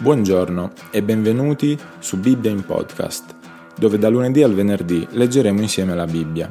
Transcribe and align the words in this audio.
Buongiorno 0.00 0.72
e 0.90 1.02
benvenuti 1.02 1.78
su 1.98 2.18
Bibbia 2.18 2.50
in 2.50 2.64
podcast, 2.64 3.34
dove 3.76 3.98
da 3.98 4.08
lunedì 4.08 4.42
al 4.42 4.54
venerdì 4.54 5.06
leggeremo 5.10 5.60
insieme 5.60 5.94
la 5.94 6.06
Bibbia. 6.06 6.50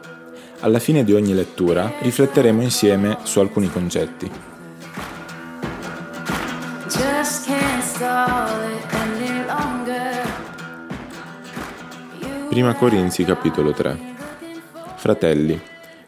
Alla 0.59 0.77
fine 0.77 1.03
di 1.03 1.13
ogni 1.13 1.33
lettura 1.33 1.93
rifletteremo 1.99 2.61
insieme 2.61 3.17
su 3.23 3.39
alcuni 3.39 3.67
concetti. 3.71 4.29
Prima 12.49 12.75
Corinzi 12.75 13.23
capitolo 13.23 13.71
3 13.71 13.99
Fratelli, 14.97 15.59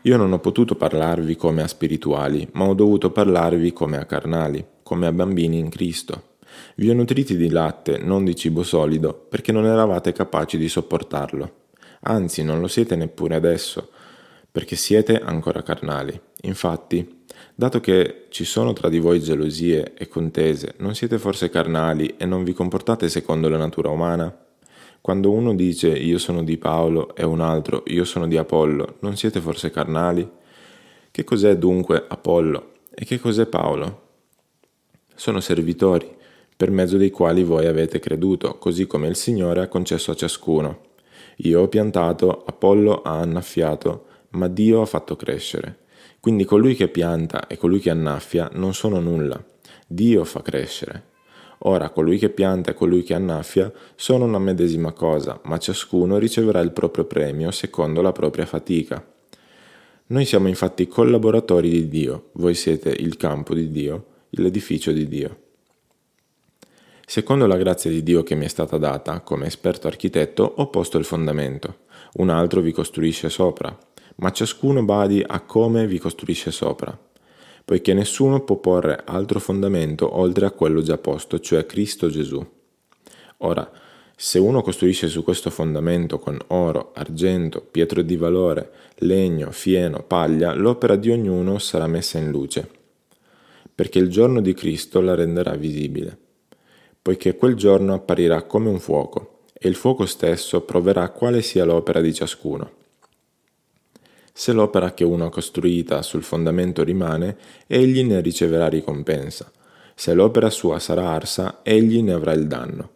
io 0.02 0.18
non 0.18 0.32
ho 0.32 0.38
potuto 0.38 0.76
parlarvi 0.76 1.36
come 1.36 1.64
a 1.64 1.68
spirituali, 1.68 2.48
ma 2.52 2.66
ho 2.66 2.76
dovuto 2.76 3.10
parlarvi 3.10 3.74
come 3.74 3.98
a 3.98 4.06
carnali, 4.06 4.64
come 4.84 5.08
a 5.08 5.12
bambini 5.12 5.58
in 5.58 5.70
Cristo. 5.70 6.30
Vi 6.76 6.90
ho 6.90 6.94
nutriti 6.94 7.36
di 7.36 7.50
latte, 7.50 7.98
non 7.98 8.24
di 8.24 8.36
cibo 8.36 8.64
solido, 8.64 9.14
perché 9.14 9.52
non 9.52 9.66
eravate 9.66 10.12
capaci 10.12 10.58
di 10.58 10.68
sopportarlo. 10.68 11.60
Anzi, 12.02 12.44
non 12.44 12.60
lo 12.60 12.68
siete 12.68 12.96
neppure 12.96 13.36
adesso, 13.36 13.90
perché 14.52 14.76
siete 14.76 15.20
ancora 15.20 15.64
carnali. 15.64 16.20
Infatti, 16.42 17.24
dato 17.56 17.80
che 17.80 18.26
ci 18.30 18.44
sono 18.44 18.74
tra 18.74 18.90
di 18.90 19.00
voi 19.00 19.22
gelosie 19.22 19.94
e 19.94 20.08
contese, 20.08 20.74
non 20.78 20.96
siete 20.96 21.18
forse 21.18 21.50
carnali 21.50 22.16
e 22.18 22.26
non 22.26 22.44
vi 22.44 22.54
comportate 22.54 23.08
secondo 23.08 23.48
la 23.50 23.58
natura 23.58 23.90
umana? 23.90 24.36
Quando 25.00 25.32
uno 25.32 25.56
dice 25.56 25.90
io 25.90 26.18
sono 26.18 26.44
di 26.44 26.58
Paolo 26.58 27.16
e 27.16 27.24
un 27.24 27.40
altro 27.40 27.84
io 27.88 28.04
sono 28.04 28.28
di 28.28 28.38
Apollo, 28.38 28.98
non 29.00 29.16
siete 29.18 29.40
forse 29.40 29.72
carnali? 29.72 30.30
Che 31.10 31.24
cos'è 31.24 31.58
dunque 31.58 32.06
Apollo 32.08 32.74
e 32.94 33.06
che 33.06 33.20
cos'è 33.20 33.46
Paolo? 33.46 34.10
Sono 35.16 35.40
servitori 35.40 36.20
per 36.62 36.70
mezzo 36.70 36.96
dei 36.98 37.10
quali 37.10 37.42
voi 37.42 37.66
avete 37.66 37.98
creduto, 37.98 38.60
così 38.60 38.86
come 38.86 39.08
il 39.08 39.16
Signore 39.16 39.62
ha 39.62 39.68
concesso 39.68 40.12
a 40.12 40.14
ciascuno. 40.14 40.82
Io 41.38 41.60
ho 41.60 41.68
piantato, 41.68 42.44
Apollo 42.46 43.02
ha 43.02 43.18
annaffiato, 43.18 44.06
ma 44.34 44.48
Dio 44.48 44.80
ha 44.80 44.86
fatto 44.86 45.16
crescere. 45.16 45.80
Quindi 46.20 46.46
colui 46.46 46.76
che 46.76 46.88
pianta 46.88 47.48
e 47.48 47.58
colui 47.58 47.80
che 47.80 47.90
annaffia 47.90 48.52
non 48.54 48.76
sono 48.76 49.00
nulla. 49.00 49.44
Dio 49.88 50.24
fa 50.24 50.44
crescere. 50.44 51.06
Ora 51.64 51.90
colui 51.90 52.20
che 52.20 52.30
pianta 52.30 52.70
e 52.70 52.74
colui 52.76 53.02
che 53.02 53.16
annaffia 53.16 53.74
sono 53.96 54.26
una 54.26 54.38
medesima 54.38 54.92
cosa, 54.92 55.42
ma 55.46 55.58
ciascuno 55.58 56.20
riceverà 56.20 56.60
il 56.60 56.74
proprio 56.74 57.06
premio 57.06 57.50
secondo 57.50 58.04
la 58.04 58.12
propria 58.12 58.46
fatica. 58.46 59.04
Noi 60.06 60.26
siamo 60.26 60.48
infatti 60.48 60.86
collaboratori 60.86 61.72
di 61.72 61.88
Dio, 61.88 62.30
voi 62.34 62.54
siete 62.54 62.92
il 62.92 63.18
campo 63.18 63.56
di 63.56 63.72
Dio, 63.72 64.06
l'edificio 64.30 64.92
di 64.92 65.08
Dio. 65.08 65.50
Secondo 67.12 67.46
la 67.46 67.58
grazia 67.58 67.90
di 67.90 68.04
Dio 68.04 68.24
che 68.24 68.36
mi 68.36 68.46
è 68.46 68.48
stata 68.48 68.78
data, 68.78 69.20
come 69.20 69.46
esperto 69.46 69.88
architetto, 69.88 70.50
ho 70.56 70.70
posto 70.70 70.98
il 70.98 71.04
fondamento. 71.04 71.80
Un 72.14 72.30
altro 72.30 72.62
vi 72.62 72.72
costruisce 72.72 73.30
sopra, 73.30 73.78
ma 74.16 74.32
ciascuno 74.32 74.82
badi 74.86 75.22
a 75.22 75.42
come 75.42 75.88
vi 75.88 76.00
costruisce 76.00 76.52
sopra. 76.52 76.98
Poiché 77.66 77.94
nessuno 77.94 78.46
può 78.46 78.56
porre 78.60 79.02
altro 79.04 79.42
fondamento 79.42 80.18
oltre 80.18 80.46
a 80.46 80.52
quello 80.52 80.82
già 80.82 80.98
posto, 80.98 81.42
cioè 81.42 81.66
Cristo 81.66 82.08
Gesù. 82.08 82.42
Ora, 83.40 83.70
se 84.16 84.40
uno 84.40 84.62
costruisce 84.62 85.10
su 85.10 85.22
questo 85.22 85.50
fondamento 85.50 86.18
con 86.18 86.40
oro, 86.48 86.94
argento, 86.96 87.60
pietre 87.60 88.06
di 88.06 88.16
valore, 88.16 88.72
legno, 89.00 89.52
fieno, 89.52 90.02
paglia, 90.02 90.54
l'opera 90.54 90.96
di 90.96 91.10
ognuno 91.10 91.60
sarà 91.60 91.88
messa 91.88 92.20
in 92.20 92.32
luce, 92.32 92.70
perché 93.76 94.00
il 94.00 94.08
giorno 94.08 94.40
di 94.40 94.54
Cristo 94.54 95.02
la 95.02 95.14
renderà 95.14 95.56
visibile 95.56 96.30
poiché 97.02 97.36
quel 97.36 97.56
giorno 97.56 97.94
apparirà 97.94 98.44
come 98.44 98.70
un 98.70 98.80
fuoco, 98.80 99.40
e 99.54 99.68
il 99.68 99.76
fuoco 99.76 100.06
stesso 100.06 100.62
proverà 100.62 101.10
quale 101.10 101.42
sia 101.42 101.66
l'opera 101.66 102.00
di 102.02 102.14
ciascuno. 102.14 102.80
Se 104.34 104.54
l'opera 104.54 104.94
che 104.94 105.04
uno 105.04 105.26
ha 105.26 105.30
costruita 105.30 106.02
sul 106.02 106.24
fondamento 106.24 106.84
rimane, 106.84 107.38
egli 107.68 108.04
ne 108.04 108.22
riceverà 108.22 108.68
ricompensa. 108.68 109.52
Se 109.94 110.14
l'opera 110.14 110.50
sua 110.50 110.80
sarà 110.80 111.10
arsa, 111.10 111.60
egli 111.64 112.02
ne 112.02 112.14
avrà 112.14 112.34
il 112.34 112.48
danno. 112.48 112.90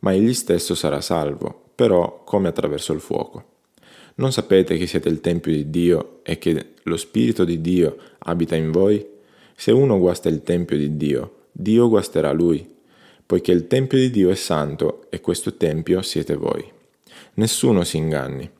Ma 0.00 0.12
egli 0.12 0.34
stesso 0.34 0.74
sarà 0.74 1.00
salvo, 1.00 1.70
però 1.74 2.22
come 2.24 2.48
attraverso 2.48 2.92
il 2.92 3.00
fuoco. 3.00 3.44
Non 4.16 4.32
sapete 4.32 4.76
che 4.76 4.86
siete 4.86 5.08
il 5.08 5.20
Tempio 5.20 5.52
di 5.52 5.70
Dio 5.70 6.20
e 6.22 6.38
che 6.38 6.74
lo 6.82 6.96
Spirito 6.96 7.44
di 7.44 7.60
Dio 7.60 7.96
abita 8.18 8.54
in 8.54 8.70
voi? 8.70 9.04
Se 9.56 9.72
uno 9.72 9.98
guasta 9.98 10.28
il 10.28 10.42
Tempio 10.42 10.76
di 10.76 10.96
Dio, 10.96 11.46
Dio 11.50 11.88
guasterà 11.88 12.32
lui 12.32 12.68
poiché 13.26 13.52
il 13.52 13.66
Tempio 13.66 13.98
di 13.98 14.10
Dio 14.10 14.30
è 14.30 14.34
santo 14.34 15.06
e 15.10 15.20
questo 15.20 15.56
Tempio 15.56 16.02
siete 16.02 16.34
voi. 16.34 16.64
Nessuno 17.34 17.84
si 17.84 17.96
inganni. 17.96 18.50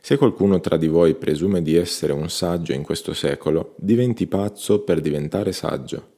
Se 0.00 0.16
qualcuno 0.16 0.60
tra 0.60 0.76
di 0.76 0.86
voi 0.86 1.14
presume 1.14 1.62
di 1.62 1.74
essere 1.74 2.12
un 2.12 2.30
saggio 2.30 2.72
in 2.72 2.82
questo 2.82 3.12
secolo, 3.12 3.74
diventi 3.76 4.26
pazzo 4.26 4.80
per 4.80 5.00
diventare 5.00 5.52
saggio. 5.52 6.14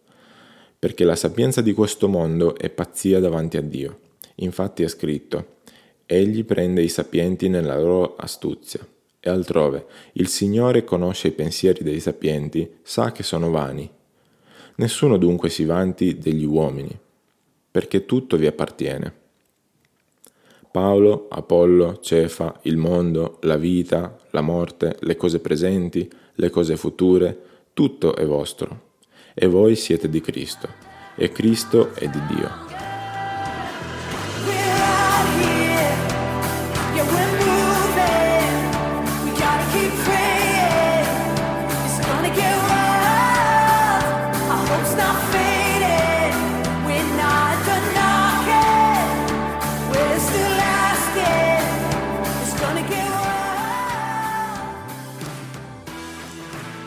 Perché 0.78 1.04
la 1.04 1.16
sapienza 1.16 1.60
di 1.60 1.72
questo 1.72 2.06
mondo 2.06 2.56
è 2.56 2.68
pazzia 2.70 3.18
davanti 3.18 3.56
a 3.56 3.62
Dio. 3.62 4.00
Infatti 4.36 4.82
è 4.82 4.88
scritto, 4.88 5.56
Egli 6.04 6.44
prende 6.44 6.82
i 6.82 6.88
sapienti 6.88 7.48
nella 7.48 7.78
loro 7.78 8.16
astuzia. 8.16 8.80
E 9.20 9.28
altrove, 9.28 9.86
il 10.12 10.28
Signore 10.28 10.84
conosce 10.84 11.28
i 11.28 11.32
pensieri 11.32 11.82
dei 11.82 12.00
sapienti, 12.00 12.76
sa 12.82 13.10
che 13.10 13.22
sono 13.22 13.50
vani. 13.50 13.90
Nessuno 14.76 15.18
dunque 15.18 15.50
si 15.50 15.64
vanti 15.64 16.18
degli 16.18 16.44
uomini, 16.44 16.96
perché 17.70 18.04
tutto 18.06 18.36
vi 18.36 18.46
appartiene. 18.46 19.12
Paolo, 20.70 21.26
Apollo, 21.30 21.98
Cefa, 22.00 22.58
il 22.62 22.76
mondo, 22.76 23.38
la 23.42 23.56
vita, 23.56 24.16
la 24.30 24.42
morte, 24.42 24.96
le 25.00 25.16
cose 25.16 25.40
presenti, 25.40 26.08
le 26.34 26.50
cose 26.50 26.76
future, 26.76 27.36
tutto 27.72 28.14
è 28.14 28.24
vostro. 28.26 28.86
E 29.34 29.46
voi 29.46 29.76
siete 29.76 30.08
di 30.08 30.20
Cristo, 30.20 30.68
e 31.16 31.30
Cristo 31.32 31.94
è 31.94 32.06
di 32.08 32.20
Dio. 32.34 32.67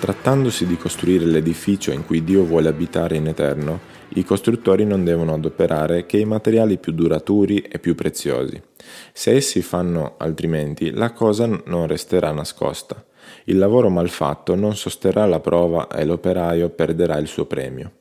Trattandosi 0.01 0.66
di 0.66 0.78
costruire 0.78 1.25
l'edificio 1.25 1.91
in 1.91 2.07
cui 2.07 2.23
Dio 2.23 2.44
vuole 2.44 2.67
abitare 2.67 3.17
in 3.17 3.28
eterno, 3.28 3.81
i 4.16 4.23
costruttori 4.23 4.84
non 4.84 5.03
devono 5.03 5.35
adoperare 5.35 6.07
che 6.07 6.17
i 6.17 6.25
materiali 6.25 6.79
più 6.79 6.91
duraturi 6.91 7.59
e 7.59 7.78
più 7.78 7.94
preziosi. 7.94 8.59
Se 9.13 9.29
essi 9.29 9.62
fanno 9.62 10.16
altrimenti, 10.17 10.89
la 10.89 11.12
cosa 11.12 11.45
non 11.45 11.85
resterà 11.85 12.31
nascosta. 12.31 13.06
Il 13.44 13.59
lavoro 13.59 13.89
mal 13.89 14.09
fatto 14.09 14.56
non 14.56 14.75
sosterrà 14.75 15.28
la 15.28 15.39
prova 15.39 15.88
e 15.88 16.03
l'operaio 16.03 16.69
perderà 16.69 17.18
il 17.18 17.28
suo 17.28 17.45
premio. 17.45 17.91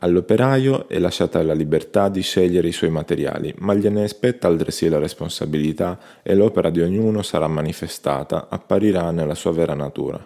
All'operaio 0.00 0.88
è 0.90 0.98
lasciata 0.98 1.42
la 1.42 1.54
libertà 1.54 2.10
di 2.10 2.20
scegliere 2.20 2.68
i 2.68 2.72
suoi 2.72 2.90
materiali, 2.90 3.54
ma 3.60 3.72
gliene 3.72 4.08
spetta 4.08 4.46
altresì 4.46 4.90
la 4.90 4.98
responsabilità 4.98 5.98
e 6.22 6.34
l'opera 6.34 6.68
di 6.68 6.82
ognuno 6.82 7.22
sarà 7.22 7.48
manifestata, 7.48 8.48
apparirà 8.50 9.10
nella 9.10 9.34
sua 9.34 9.52
vera 9.52 9.72
natura 9.72 10.22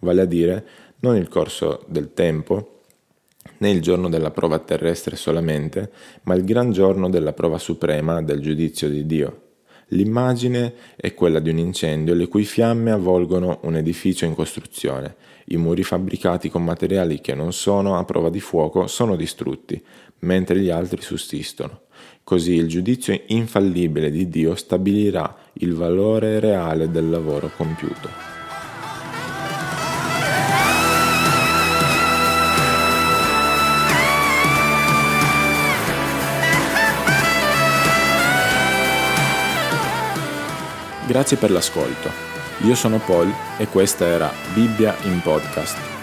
vale 0.00 0.22
a 0.22 0.26
dire 0.26 0.66
non 1.00 1.16
il 1.16 1.28
corso 1.28 1.84
del 1.86 2.12
tempo, 2.12 2.80
né 3.58 3.70
il 3.70 3.80
giorno 3.80 4.08
della 4.08 4.30
prova 4.30 4.58
terrestre 4.58 5.16
solamente, 5.16 5.90
ma 6.22 6.34
il 6.34 6.44
gran 6.44 6.72
giorno 6.72 7.08
della 7.08 7.32
prova 7.32 7.58
suprema 7.58 8.22
del 8.22 8.40
giudizio 8.40 8.88
di 8.88 9.06
Dio. 9.06 9.42
L'immagine 9.92 10.74
è 10.96 11.14
quella 11.14 11.40
di 11.40 11.50
un 11.50 11.58
incendio 11.58 12.14
le 12.14 12.28
cui 12.28 12.44
fiamme 12.44 12.92
avvolgono 12.92 13.58
un 13.62 13.76
edificio 13.76 14.24
in 14.24 14.34
costruzione. 14.34 15.16
I 15.46 15.56
muri 15.56 15.82
fabbricati 15.82 16.48
con 16.48 16.62
materiali 16.62 17.20
che 17.20 17.34
non 17.34 17.52
sono 17.52 17.98
a 17.98 18.04
prova 18.04 18.30
di 18.30 18.40
fuoco 18.40 18.86
sono 18.86 19.16
distrutti, 19.16 19.82
mentre 20.20 20.60
gli 20.60 20.70
altri 20.70 21.02
sussistono. 21.02 21.82
Così 22.22 22.52
il 22.52 22.68
giudizio 22.68 23.20
infallibile 23.28 24.10
di 24.10 24.28
Dio 24.28 24.54
stabilirà 24.54 25.36
il 25.54 25.74
valore 25.74 26.38
reale 26.38 26.88
del 26.88 27.10
lavoro 27.10 27.50
compiuto. 27.56 28.39
Grazie 41.10 41.36
per 41.38 41.50
l'ascolto. 41.50 42.08
Io 42.58 42.76
sono 42.76 42.98
Paul 42.98 43.34
e 43.58 43.66
questa 43.66 44.06
era 44.06 44.32
Bibbia 44.54 44.94
in 45.02 45.20
podcast. 45.20 45.99